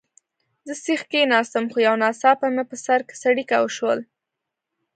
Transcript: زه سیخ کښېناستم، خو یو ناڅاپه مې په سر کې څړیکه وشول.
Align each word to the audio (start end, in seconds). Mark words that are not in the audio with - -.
زه 0.67 0.73
سیخ 0.83 1.01
کښېناستم، 1.11 1.65
خو 1.71 1.77
یو 1.87 1.95
ناڅاپه 2.03 2.47
مې 2.55 2.63
په 2.69 2.75
سر 2.85 2.99
کې 3.07 3.15
څړیکه 3.23 3.55
وشول. 3.61 3.99